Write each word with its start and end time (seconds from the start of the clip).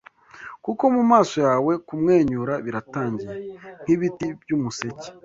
kuko 0.65 0.83
mumaso 0.95 1.37
yawe 1.47 1.73
Kumwenyura 1.87 2.53
biratangiye, 2.65 3.35
nkibiti 3.83 4.27
byumuseke 4.41 5.07